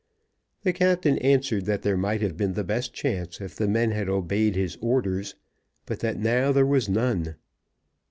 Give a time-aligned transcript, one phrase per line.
[0.63, 4.09] The captain answered that there might have been the best chance if the men had
[4.09, 5.35] obeyed his orders,
[5.85, 7.35] but that now there was none.